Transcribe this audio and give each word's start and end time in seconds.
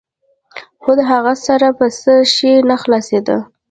خو 0.81 0.91
د 0.97 1.01
هغه 1.11 1.33
سر 1.45 1.61
په 1.79 1.85
څه 1.99 2.13
شي 2.33 2.53
نه 2.69 2.75
خلاصېده. 2.81 3.37